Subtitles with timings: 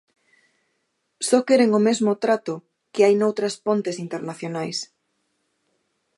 [1.27, 2.53] Só queren o mesmo trato
[2.93, 4.77] que hai noutras pontes internacionais.